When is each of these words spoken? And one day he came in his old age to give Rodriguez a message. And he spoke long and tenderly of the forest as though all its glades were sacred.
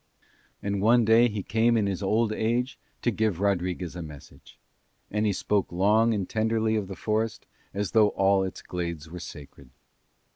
And 0.63 0.81
one 0.81 1.05
day 1.05 1.29
he 1.29 1.43
came 1.43 1.77
in 1.77 1.85
his 1.85 2.01
old 2.01 2.33
age 2.33 2.79
to 3.03 3.11
give 3.11 3.39
Rodriguez 3.39 3.95
a 3.95 4.01
message. 4.01 4.57
And 5.11 5.27
he 5.27 5.31
spoke 5.31 5.71
long 5.71 6.11
and 6.11 6.27
tenderly 6.27 6.75
of 6.75 6.87
the 6.87 6.95
forest 6.95 7.45
as 7.71 7.91
though 7.91 8.07
all 8.09 8.43
its 8.43 8.63
glades 8.63 9.11
were 9.11 9.19
sacred. 9.19 9.69